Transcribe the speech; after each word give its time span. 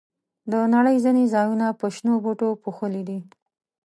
د 0.51 0.53
نړۍ 0.75 0.97
ځینې 1.05 1.23
ځایونه 1.33 1.67
په 1.79 1.85
شنو 1.95 2.13
بوټو 2.23 2.49
پوښلي 2.63 3.03
دي. 3.09 3.19